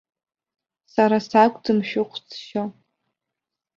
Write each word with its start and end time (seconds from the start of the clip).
Сара 0.93 1.17
сакәӡам 1.29 1.79
шәыхә 1.87 2.17
зшьо. 2.29 2.63